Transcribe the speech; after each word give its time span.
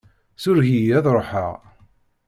Sureg-iyi 0.43 0.91
ad 0.97 1.05
ṛuḥeɣ. 1.17 1.53